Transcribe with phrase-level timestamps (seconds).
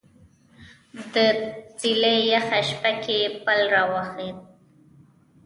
[1.13, 1.15] د
[1.79, 4.29] څیلې یخه شپه کې پل راواخله